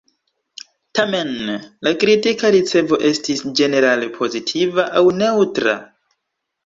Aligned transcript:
Tamen, 0.99 1.33
la 1.87 1.93
kritika 2.03 2.51
ricevo 2.57 2.99
estis 3.11 3.45
ĝenerale 3.61 4.09
pozitiva 4.19 4.87
aŭ 5.03 5.09
neŭtra. 5.23 5.77